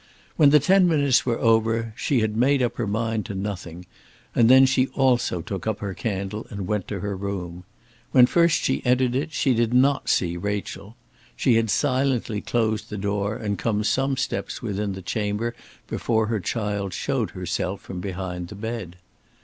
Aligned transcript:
When 0.35 0.49
the 0.49 0.59
ten 0.59 0.87
minutes 0.87 1.27
were 1.27 1.37
over 1.37 1.93
she 1.95 2.21
had 2.21 2.35
made 2.35 2.63
up 2.63 2.77
her 2.77 2.87
mind 2.87 3.23
to 3.27 3.35
nothing, 3.35 3.85
and 4.33 4.49
then 4.49 4.65
she 4.65 4.87
also 4.87 5.41
took 5.43 5.67
up 5.67 5.77
her 5.77 5.93
candle 5.93 6.47
and 6.49 6.65
went 6.65 6.87
to 6.87 7.01
her 7.01 7.15
room. 7.15 7.65
When 8.11 8.25
she 8.25 8.31
first 8.31 8.71
entered 8.83 9.13
it 9.15 9.31
she 9.31 9.53
did 9.53 9.75
not 9.75 10.09
see 10.09 10.37
Rachel. 10.37 10.95
She 11.35 11.53
had 11.53 11.69
silently 11.69 12.41
closed 12.41 12.89
the 12.89 12.97
door 12.97 13.35
and 13.35 13.59
come 13.59 13.83
some 13.83 14.17
steps 14.17 14.59
within 14.59 14.93
the 14.93 15.03
chamber 15.03 15.53
before 15.85 16.25
her 16.25 16.39
child 16.39 16.95
showed 16.95 17.29
herself 17.37 17.79
from 17.81 17.99
behind 18.01 18.47
the 18.47 18.55
bed. 18.55 18.95